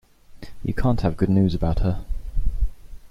You 0.63 0.73
can't 0.73 1.01
have 1.01 1.15
good 1.15 1.29
news 1.29 1.53
about 1.53 1.81
her. 1.81 2.03